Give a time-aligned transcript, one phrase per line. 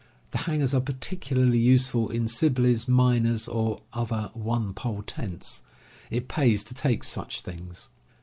[0.31, 5.61] The hangers are particularly useful in Sibley, miner's, or other one pole tents.
[6.09, 7.89] It pays to take such things.